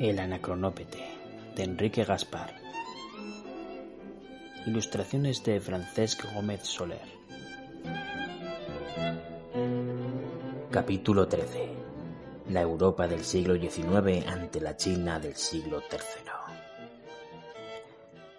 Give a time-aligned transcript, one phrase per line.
[0.00, 1.04] El Anacronópete
[1.54, 2.54] de Enrique Gaspar.
[4.64, 7.02] Ilustraciones de Francesc Gómez Soler.
[10.70, 11.68] Capítulo 13.
[12.48, 15.98] La Europa del siglo XIX ante la China del siglo III.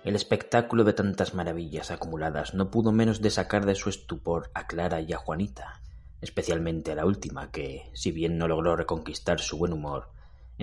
[0.03, 4.65] El espectáculo de tantas maravillas acumuladas no pudo menos de sacar de su estupor a
[4.65, 5.79] Clara y a Juanita,
[6.21, 10.09] especialmente a la última, que, si bien no logró reconquistar su buen humor,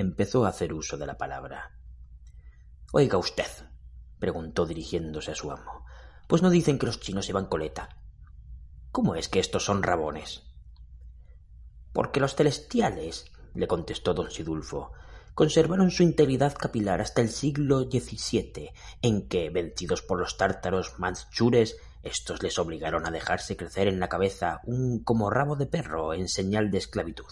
[0.01, 1.79] empezó a hacer uso de la palabra.
[2.93, 3.51] Oiga usted,
[4.19, 5.85] preguntó dirigiéndose a su amo,
[6.27, 8.01] pues no dicen que los chinos llevan coleta.
[8.93, 10.43] ¿Cómo es que estos son rabones?
[11.93, 14.93] Porque los celestiales, le contestó don Sidulfo,
[15.35, 21.77] conservaron su integridad capilar hasta el siglo XVII, en que, vencidos por los tártaros manchures,
[22.03, 26.29] estos les obligaron a dejarse crecer en la cabeza un como rabo de perro en
[26.29, 27.27] señal de esclavitud.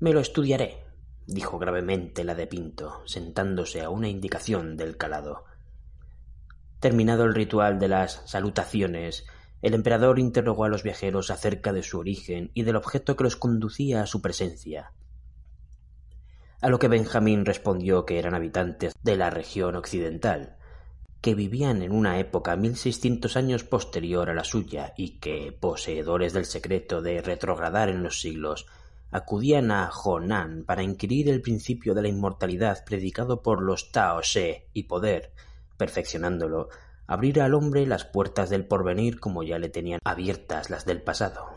[0.00, 0.87] Me lo estudiaré,
[1.28, 5.44] dijo gravemente la de Pinto, sentándose a una indicación del calado.
[6.80, 9.26] Terminado el ritual de las salutaciones,
[9.60, 13.36] el emperador interrogó a los viajeros acerca de su origen y del objeto que los
[13.36, 14.92] conducía a su presencia.
[16.62, 20.56] A lo que Benjamín respondió que eran habitantes de la región occidental,
[21.20, 26.32] que vivían en una época mil seiscientos años posterior a la suya y que, poseedores
[26.32, 28.66] del secreto de retrogradar en los siglos,
[29.10, 34.66] acudían a Honan para inquirir el principio de la inmortalidad predicado por los Tao She
[34.72, 35.32] y poder,
[35.76, 36.68] perfeccionándolo,
[37.06, 41.56] abrir al hombre las puertas del porvenir como ya le tenían abiertas las del pasado.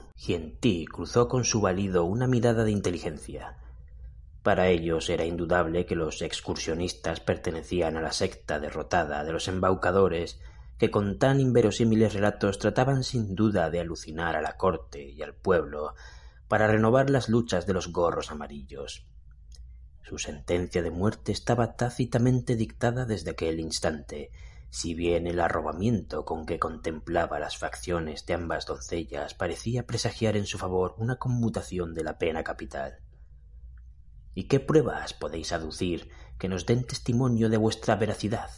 [0.60, 3.58] Ti cruzó con su valido una mirada de inteligencia.
[4.44, 10.40] Para ellos era indudable que los excursionistas pertenecían a la secta derrotada de los embaucadores
[10.78, 15.36] que con tan inverosímiles relatos trataban sin duda de alucinar a la corte y al
[15.36, 15.94] pueblo
[16.52, 19.08] para renovar las luchas de los gorros amarillos.
[20.02, 24.32] Su sentencia de muerte estaba tácitamente dictada desde aquel instante,
[24.70, 30.46] si bien el arrobamiento con que contemplaba las facciones de ambas doncellas parecía presagiar en
[30.46, 33.00] su favor una conmutación de la pena capital.
[34.36, 38.50] ¿Y qué pruebas podéis aducir que nos den testimonio de vuestra veracidad?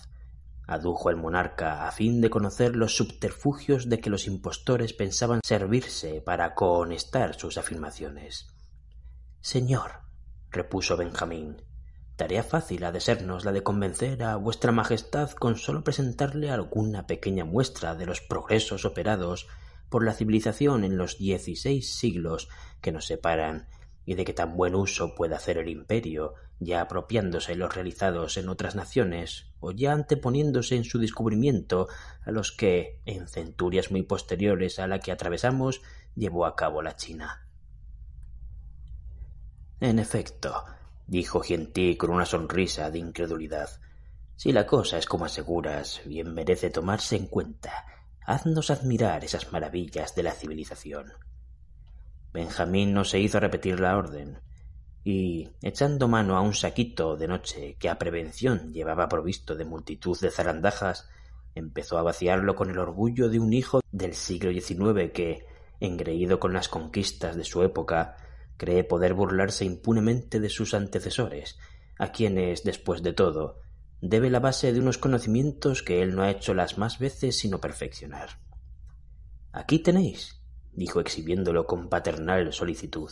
[0.67, 6.21] Adujo el monarca a fin de conocer los subterfugios de que los impostores pensaban servirse
[6.21, 8.47] para cohonestar sus afirmaciones.
[9.41, 10.01] Señor,
[10.49, 11.61] repuso Benjamín,
[12.15, 17.07] tarea fácil ha de sernos la de convencer a vuestra majestad con sólo presentarle alguna
[17.07, 19.47] pequeña muestra de los progresos operados
[19.89, 22.49] por la civilización en los dieciséis siglos
[22.81, 23.67] que nos separan
[24.05, 28.49] y de que tan buen uso puede hacer el imperio, ya apropiándose los realizados en
[28.49, 31.87] otras naciones, o ya anteponiéndose en su descubrimiento
[32.25, 35.81] a los que, en centurias muy posteriores a la que atravesamos,
[36.15, 37.47] llevó a cabo la China.
[39.79, 40.63] En efecto,
[41.07, 43.69] dijo Gentil con una sonrisa de incredulidad,
[44.35, 47.85] si la cosa es como aseguras, bien merece tomarse en cuenta.
[48.25, 51.13] Haznos admirar esas maravillas de la civilización.
[52.33, 54.39] Benjamín no se hizo repetir la orden,
[55.03, 60.17] y, echando mano a un saquito de noche que a prevención llevaba provisto de multitud
[60.19, 61.09] de zarandajas,
[61.55, 65.45] empezó a vaciarlo con el orgullo de un hijo del siglo XIX que,
[65.79, 68.15] engreído con las conquistas de su época,
[68.57, 71.59] cree poder burlarse impunemente de sus antecesores,
[71.99, 73.59] a quienes, después de todo,
[74.01, 77.59] debe la base de unos conocimientos que él no ha hecho las más veces sino
[77.59, 78.39] perfeccionar.
[79.51, 80.42] Aquí tenéis,
[80.75, 83.11] dijo exhibiéndolo con paternal solicitud.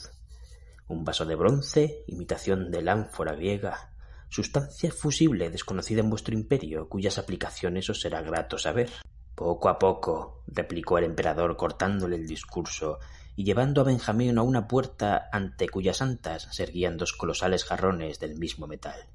[0.87, 3.91] Un vaso de bronce, imitación de ánfora griega,
[4.29, 8.89] sustancia fusible desconocida en vuestro imperio, cuyas aplicaciones os será grato saber.
[9.35, 12.99] Poco a poco, replicó el emperador cortándole el discurso
[13.35, 18.19] y llevando a Benjamín a una puerta ante cuyas antas se erguían dos colosales jarrones
[18.19, 19.07] del mismo metal.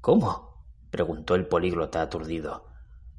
[0.00, 0.66] ¿Cómo?
[0.90, 2.73] preguntó el políglota aturdido.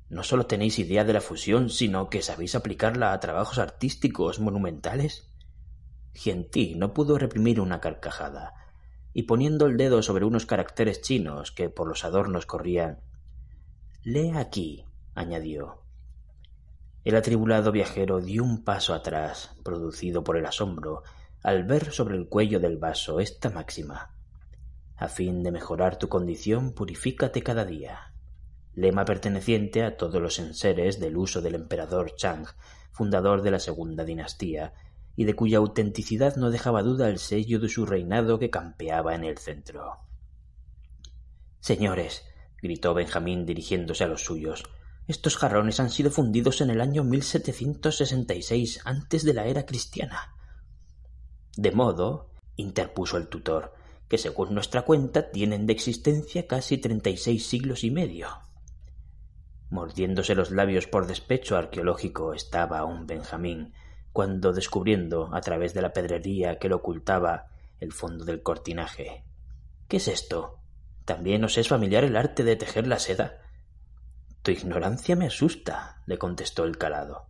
[0.10, 5.31] No solo tenéis idea de la fusión, sino que sabéis aplicarla a trabajos artísticos monumentales.
[6.13, 8.54] Gentil no pudo reprimir una carcajada.
[9.18, 13.00] y poniendo el dedo sobre unos caracteres chinos que por los adornos corrían.
[14.04, 15.86] Lee aquí, añadió.
[17.06, 21.04] El atribulado viajero dio un paso atrás, producido por el asombro,
[21.44, 24.13] al ver sobre el cuello del vaso esta máxima.
[24.98, 28.15] A fin de mejorar tu condición, purifícate cada día.
[28.75, 32.45] Lema perteneciente a todos los enseres del uso del emperador Chang,
[32.92, 34.74] fundador de la segunda dinastía,
[35.16, 39.24] y de cuya autenticidad no dejaba duda el sello de su reinado que campeaba en
[39.24, 40.00] el centro.
[41.62, 42.25] Señores,
[42.62, 44.66] gritó Benjamín dirigiéndose a los suyos,
[45.07, 50.36] estos jarrones han sido fundidos en el año 1766 antes de la era cristiana.
[51.56, 53.74] De modo, interpuso el tutor,
[54.07, 58.28] que según nuestra cuenta tienen de existencia casi treinta y seis siglos y medio.
[59.75, 63.74] Mordiéndose los labios por despecho arqueológico estaba aún Benjamín,
[64.13, 67.48] cuando descubriendo a través de la pedrería que lo ocultaba
[67.81, 69.25] el fondo del cortinaje.
[69.89, 70.60] ¿Qué es esto?
[71.04, 73.42] ¿También os es familiar el arte de tejer la seda?
[74.44, 77.28] Tu ignorancia me asusta, le contestó el calado.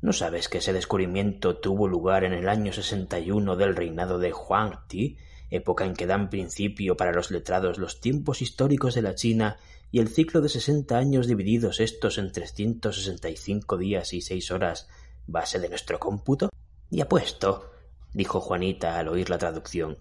[0.00, 4.18] ¿No sabes que ese descubrimiento tuvo lugar en el año sesenta y uno del reinado
[4.18, 5.16] de Huang Ti,
[5.52, 9.58] época en que dan principio para los letrados los tiempos históricos de la China
[9.90, 14.22] y el ciclo de sesenta años divididos estos en trescientos sesenta y cinco días y
[14.22, 14.88] seis horas
[15.26, 16.48] base de nuestro cómputo?
[16.90, 17.70] Y apuesto,
[18.14, 19.98] dijo Juanita al oír la traducción,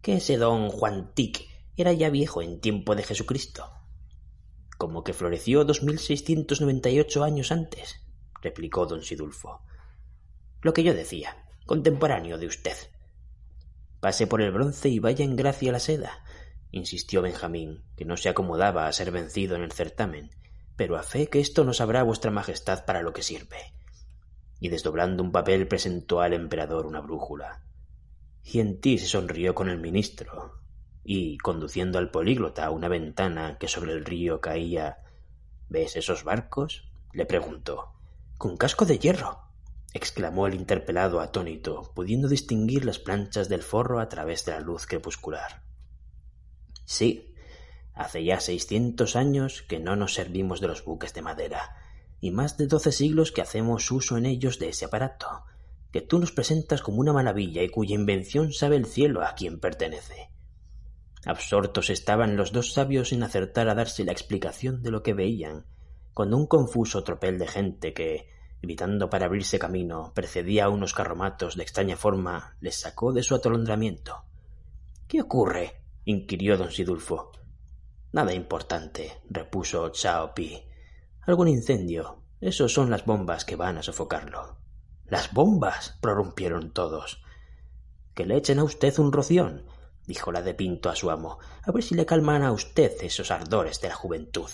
[0.00, 3.70] que ese don Juan Tic era ya viejo en tiempo de Jesucristo.
[4.78, 8.00] Como que floreció dos mil seiscientos noventa y ocho años antes,
[8.40, 9.60] replicó don Sidulfo.
[10.62, 12.76] Lo que yo decía, contemporáneo de usted.
[14.04, 16.22] Pase por el bronce y vaya en gracia la seda,
[16.70, 20.28] insistió Benjamín, que no se acomodaba a ser vencido en el certamen,
[20.76, 23.72] pero a fe que esto no sabrá vuestra majestad para lo que sirve
[24.60, 27.62] y desdoblando un papel presentó al emperador una brújula.
[28.42, 30.60] Gientí se sonrió con el ministro
[31.02, 34.98] y, conduciendo al políglota a una ventana que sobre el río caía
[35.70, 36.92] ¿Ves esos barcos?
[37.14, 37.94] le preguntó.
[38.36, 39.48] Con casco de hierro.
[39.94, 44.86] Exclamó el interpelado atónito, pudiendo distinguir las planchas del forro a través de la luz
[44.86, 45.62] crepuscular.
[46.84, 47.32] Sí,
[47.94, 51.76] hace ya seiscientos años que no nos servimos de los buques de madera,
[52.20, 55.44] y más de doce siglos que hacemos uso en ellos de ese aparato,
[55.92, 59.60] que tú nos presentas como una maravilla y cuya invención sabe el cielo a quien
[59.60, 60.28] pertenece.
[61.24, 65.66] Absortos estaban los dos sabios en acertar a darse la explicación de lo que veían,
[66.12, 68.33] cuando un confuso tropel de gente que,
[68.64, 73.34] gritando para abrirse camino, precedía a unos carromatos de extraña forma, les sacó de su
[73.34, 74.24] atolondramiento.
[75.06, 75.82] ¿Qué ocurre?
[76.04, 77.32] inquirió don Sidulfo.
[78.12, 80.64] Nada importante, repuso Chao Pi.
[81.26, 82.22] Algún incendio.
[82.40, 84.56] Esos son las bombas que van a sofocarlo.
[85.06, 85.98] Las bombas.
[86.00, 87.22] prorrumpieron todos.
[88.14, 89.66] Que le echen a usted un roción,
[90.06, 93.30] dijo la de Pinto a su amo, a ver si le calman a usted esos
[93.30, 94.50] ardores de la juventud.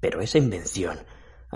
[0.00, 0.98] Pero esa invención,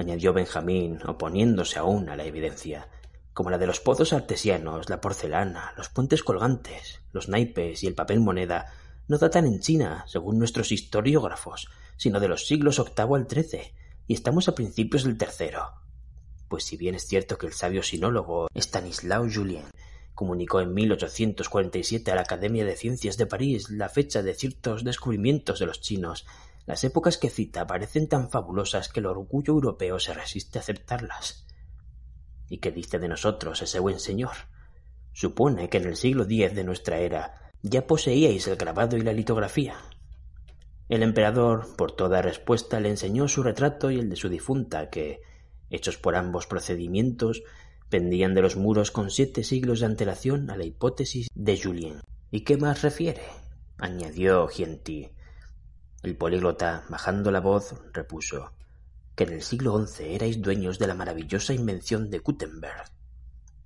[0.00, 2.88] añadió Benjamín, oponiéndose aún a la evidencia,
[3.32, 7.94] como la de los pozos artesianos, la porcelana, los puentes colgantes, los naipes y el
[7.94, 8.72] papel moneda,
[9.08, 13.74] no datan en China, según nuestros historiógrafos, sino de los siglos octavo al trece,
[14.06, 15.72] y estamos a principios del tercero.
[16.48, 19.64] Pues si bien es cierto que el sabio sinólogo Stanislao Julien
[20.14, 25.60] comunicó en 1847 a la Academia de Ciencias de París la fecha de ciertos descubrimientos
[25.60, 26.26] de los chinos,
[26.70, 31.44] las épocas que cita parecen tan fabulosas que el orgullo europeo se resiste a aceptarlas.
[32.48, 34.36] ¿Y qué dice de nosotros ese buen señor?
[35.12, 39.12] Supone que en el siglo X de nuestra era ya poseíais el grabado y la
[39.12, 39.76] litografía,
[40.88, 45.22] el emperador, por toda respuesta, le enseñó su retrato y el de su difunta, que,
[45.70, 47.42] hechos por ambos procedimientos,
[47.88, 52.00] pendían de los muros con siete siglos de antelación a la hipótesis de Julien.
[52.30, 53.22] ¿Y qué más refiere?
[53.78, 55.10] añadió Gienti.
[56.02, 58.52] El políglota, bajando la voz, repuso
[59.14, 62.84] que en el siglo XI erais dueños de la maravillosa invención de Gutenberg.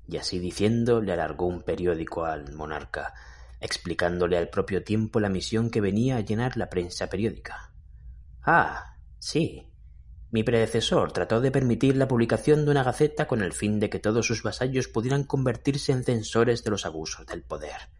[0.08, 3.14] Y así diciendo le alargó un periódico al monarca,
[3.60, 7.72] explicándole al propio tiempo la misión que venía a llenar la prensa periódica.
[8.42, 9.70] Ah, sí.
[10.32, 14.00] Mi predecesor trató de permitir la publicación de una gaceta con el fin de que
[14.00, 17.90] todos sus vasallos pudieran convertirse en censores de los abusos del poder.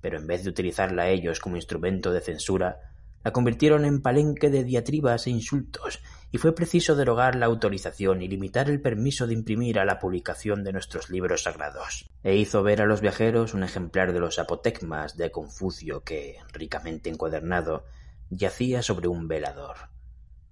[0.00, 2.95] Pero en vez de utilizarla ellos como instrumento de censura,
[3.26, 8.28] la convirtieron en palenque de diatribas e insultos, y fue preciso derogar la autorización y
[8.28, 12.08] limitar el permiso de imprimir a la publicación de nuestros libros sagrados.
[12.22, 17.10] E hizo ver a los viajeros un ejemplar de los apotegmas de Confucio que, ricamente
[17.10, 17.86] encuadernado,
[18.30, 19.74] yacía sobre un velador.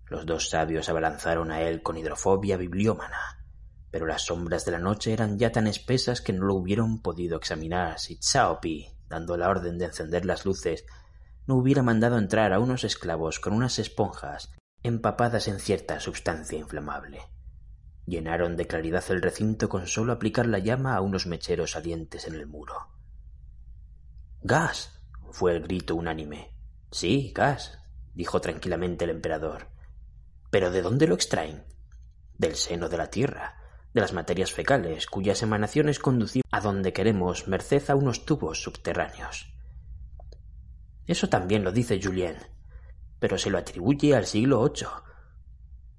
[0.06, 3.46] Los dos sabios abalanzaron a él con hidrofobia bibliómana,
[3.92, 7.36] pero las sombras de la noche eran ya tan espesas que no lo hubieron podido
[7.36, 8.18] examinar si
[8.60, 10.84] Pi dando la orden de encender las luces,
[11.46, 17.22] no hubiera mandado entrar a unos esclavos con unas esponjas empapadas en cierta sustancia inflamable.
[18.06, 22.34] Llenaron de claridad el recinto con solo aplicar la llama a unos mecheros salientes en
[22.34, 22.74] el muro.
[24.42, 25.00] ¡Gas!
[25.30, 26.54] fue el grito unánime.
[26.90, 27.78] Sí, gas,
[28.12, 29.68] dijo tranquilamente el emperador.
[30.50, 31.64] ¿Pero de dónde lo extraen?
[32.36, 33.56] Del seno de la tierra,
[33.94, 39.53] de las materias fecales, cuyas emanaciones conducen a donde queremos merced a unos tubos subterráneos.
[41.06, 42.36] Eso también lo dice Julien,
[43.18, 44.86] pero se lo atribuye al siglo VIII.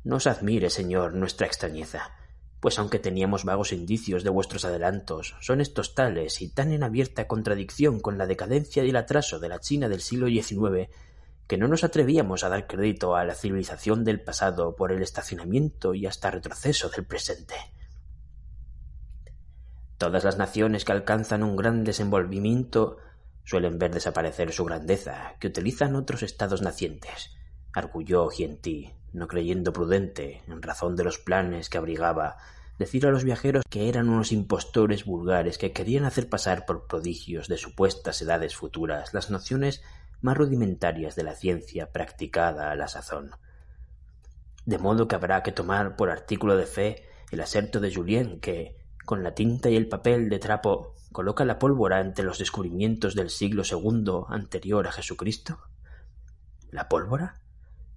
[0.04, 2.16] No os admire, señor, nuestra extrañeza,
[2.60, 7.28] pues aunque teníamos vagos indicios de vuestros adelantos, son estos tales y tan en abierta
[7.28, 10.90] contradicción con la decadencia y el atraso de la China del siglo XIX
[11.48, 15.94] que no nos atrevíamos a dar crédito a la civilización del pasado por el estacionamiento
[15.94, 17.56] y hasta retroceso del presente.
[19.98, 22.98] Todas las naciones que alcanzan un gran desenvolvimiento
[23.46, 27.32] suelen ver desaparecer su grandeza, que utilizan otros estados nacientes,
[27.74, 32.38] arguyó Gientí, no creyendo prudente, en razón de los planes que abrigaba,
[32.78, 37.48] decir a los viajeros que eran unos impostores vulgares que querían hacer pasar por prodigios
[37.48, 39.82] de supuestas edades futuras las nociones
[40.22, 43.32] más rudimentarias de la ciencia practicada a la sazón.
[44.66, 48.78] De modo que habrá que tomar por artículo de fe el aserto de Julien que,
[49.06, 53.30] con la tinta y el papel de trapo, coloca la pólvora entre los descubrimientos del
[53.30, 55.60] siglo segundo anterior a Jesucristo?
[56.72, 57.40] ¿La pólvora?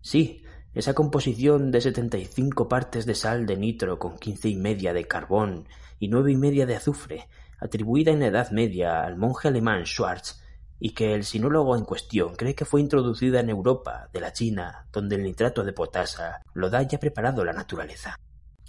[0.00, 4.54] Sí, esa composición de setenta y cinco partes de sal de nitro con quince y
[4.54, 5.66] media de carbón
[5.98, 10.40] y nueve y media de azufre, atribuida en la Edad Media al monje alemán Schwartz,
[10.78, 14.86] y que el sinólogo en cuestión cree que fue introducida en Europa, de la China,
[14.92, 18.16] donde el nitrato de potasa lo da ya preparado la naturaleza.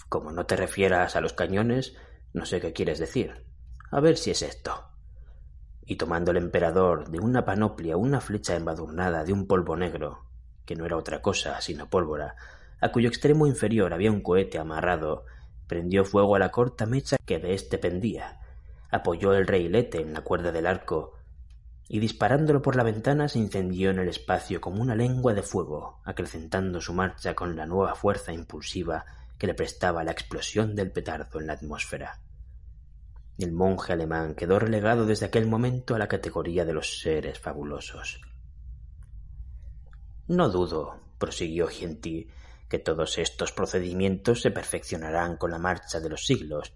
[0.10, 1.96] Como no te refieras a los cañones,
[2.34, 3.46] no sé qué quieres decir.
[3.92, 4.86] A ver si es esto.
[5.86, 10.26] Y tomando el emperador de una panoplia una flecha embadurnada de un polvo negro,
[10.66, 12.36] que no era otra cosa sino pólvora,
[12.80, 15.26] a cuyo extremo inferior había un cohete amarrado,
[15.68, 18.40] prendió fuego a la corta mecha que de éste pendía,
[18.92, 21.16] apoyó el reilete en la cuerda del arco,
[21.88, 26.00] y disparándolo por la ventana se incendió en el espacio como una lengua de fuego,
[26.06, 29.06] acrecentando su marcha con la nueva fuerza impulsiva
[29.40, 32.20] que le prestaba la explosión del petardo en la atmósfera.
[33.40, 38.20] El monje alemán quedó relegado desde aquel momento a la categoría de los seres fabulosos.
[40.28, 42.30] No dudo, prosiguió Gentil,
[42.68, 46.74] que todos estos procedimientos se perfeccionarán con la marcha de los siglos,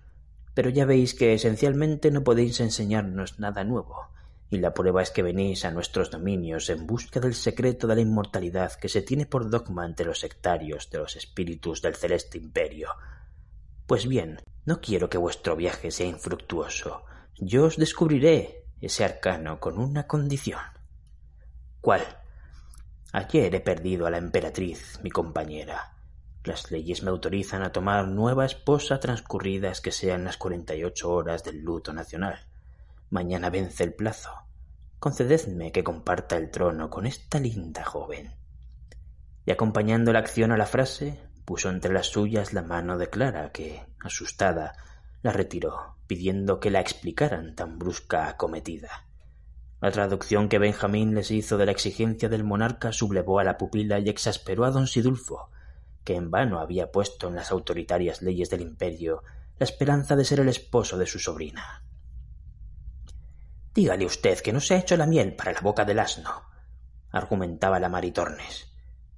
[0.53, 4.07] pero ya veis que esencialmente no podéis enseñarnos nada nuevo,
[4.49, 8.01] y la prueba es que venís a nuestros dominios en busca del secreto de la
[8.01, 12.87] inmortalidad que se tiene por dogma ante los sectarios de los espíritus del celeste imperio.
[13.85, 17.03] Pues bien, no quiero que vuestro viaje sea infructuoso.
[17.37, 20.61] Yo os descubriré ese arcano con una condición.
[21.81, 22.01] ¿Cuál?
[23.11, 25.97] Ayer he perdido a la emperatriz, mi compañera.
[26.45, 31.11] Las leyes me autorizan a tomar nueva esposa transcurridas que sean las cuarenta y ocho
[31.11, 32.47] horas del luto nacional.
[33.09, 34.31] Mañana vence el plazo.
[34.99, 38.33] Concededme que comparta el trono con esta linda joven.
[39.45, 43.51] Y acompañando la acción a la frase, puso entre las suyas la mano de Clara,
[43.51, 44.75] que, asustada,
[45.21, 49.07] la retiró, pidiendo que la explicaran tan brusca acometida.
[49.81, 53.99] La traducción que Benjamín les hizo de la exigencia del monarca sublevó a la pupila
[53.99, 55.49] y exasperó a don Sidulfo,
[56.03, 59.23] que en vano había puesto en las autoritarias leyes del imperio
[59.59, 61.83] la esperanza de ser el esposo de su sobrina.
[63.73, 66.43] Dígale usted que no se ha hecho la miel para la boca del asno,
[67.11, 68.72] argumentaba la Maritornes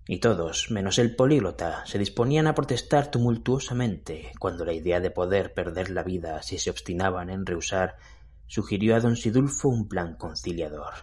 [0.08, 5.54] y todos, menos el políglota, se disponían a protestar tumultuosamente cuando la idea de poder
[5.54, 7.98] perder la vida si se obstinaban en rehusar
[8.46, 10.94] sugirió a don Sidulfo un plan conciliador.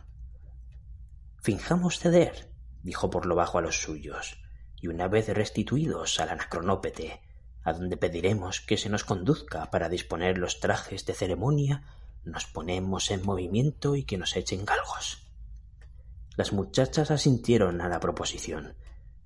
[1.40, 2.48] Finjamos ceder,
[2.84, 4.40] dijo por lo bajo a los suyos,
[4.80, 7.20] y una vez restituidos al anacronópete,
[7.64, 11.82] a donde pediremos que se nos conduzca para disponer los trajes de ceremonia,
[12.24, 15.26] nos ponemos en movimiento y que nos echen galgos.
[16.36, 18.76] Las muchachas asintieron a la proposición,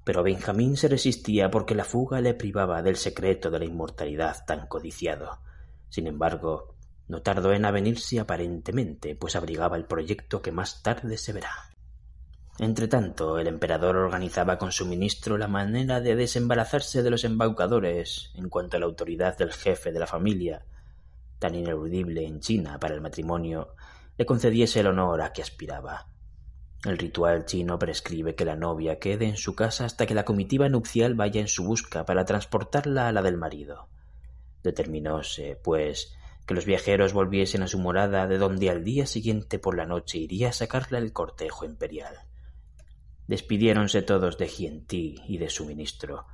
[0.06, 4.68] pero Benjamín se resistía porque la fuga le privaba del secreto de la inmortalidad tan
[4.68, 5.40] codiciado.
[5.88, 6.76] Sin embargo,
[7.08, 11.50] no tardó en avenirse aparentemente, pues abrigaba el proyecto que más tarde se verá.
[12.60, 18.48] Entretanto, el emperador organizaba con su ministro la manera de desembarazarse de los embaucadores en
[18.48, 20.64] cuanto a la autoridad del jefe de la familia,
[21.40, 23.74] tan ineludible en China para el matrimonio,
[24.16, 26.06] le concediese el honor a que aspiraba.
[26.86, 30.68] El ritual chino prescribe que la novia quede en su casa hasta que la comitiva
[30.68, 33.88] nupcial vaya en su busca para transportarla a la del marido.
[34.62, 36.16] Determinóse, pues,
[36.46, 40.18] que los viajeros volviesen a su morada de donde al día siguiente por la noche
[40.18, 42.20] iría a sacarle el cortejo imperial.
[43.26, 46.26] Despidiéronse todos de Gientí y de su ministro,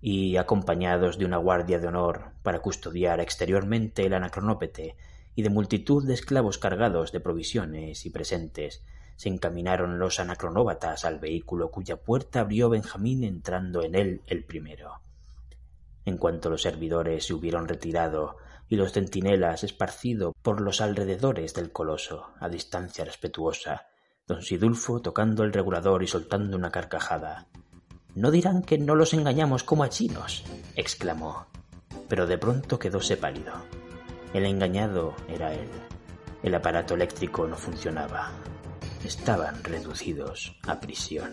[0.00, 4.96] y, acompañados de una guardia de honor para custodiar exteriormente el anacronópete
[5.34, 8.84] y de multitud de esclavos cargados de provisiones y presentes,
[9.18, 15.00] se encaminaron los anacronóbatas al vehículo cuya puerta abrió Benjamín entrando en él el primero.
[16.04, 18.36] En cuanto los servidores se hubieron retirado
[18.68, 23.88] y los centinelas esparcido por los alrededores del coloso a distancia respetuosa,
[24.28, 27.48] don Sidulfo tocando el regulador y soltando una carcajada.
[28.14, 30.44] No dirán que no los engañamos como a chinos,
[30.76, 31.48] exclamó,
[32.08, 33.54] pero de pronto quedóse pálido.
[34.32, 35.68] El engañado era él.
[36.44, 38.30] El aparato eléctrico no funcionaba.
[39.04, 41.32] Estaban reducidos a prisión.